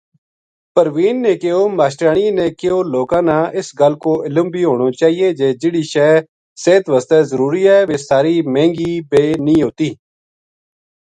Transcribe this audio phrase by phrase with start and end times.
[0.73, 5.49] پروین نے کہیو:”ماشٹریانی نے کہیو لوکاں نا اس گل کو علم بھی ہونو چاہیے جے
[5.61, 6.09] جہڑی شے
[6.63, 9.89] صحت وس ضروری ہے ویہ ساری مہنگی بے نیہہ ہوتی۔۔